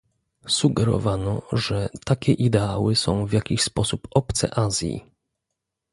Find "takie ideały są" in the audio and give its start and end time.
2.05-3.25